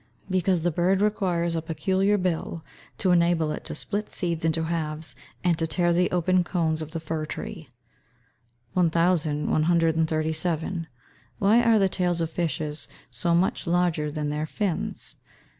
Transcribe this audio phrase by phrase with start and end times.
[0.31, 2.63] _Because the bird requires a peculiar bill,
[2.97, 6.89] to enable it to split seeds into halves, and to tear the open cones of
[6.89, 7.69] the fir tree.
[8.73, 10.87] 1137.
[11.39, 15.17] _Why are the tails of fishes so much larger than their fins?